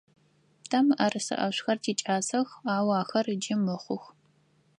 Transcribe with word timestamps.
Тэ 0.69 0.79
мыӏэрысэ 0.85 1.35
ӏэшӏухэр 1.39 1.77
тикӏасэх, 1.83 2.49
ау 2.73 2.89
ахэр 3.01 3.27
джыри 3.41 3.55
мыхъух. 3.65 4.03